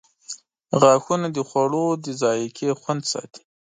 •غاښونه 0.81 1.27
د 1.35 1.37
خوړو 1.49 1.85
د 2.03 2.05
ذایقې 2.21 2.69
خوند 2.81 3.03
ساتي. 3.11 3.43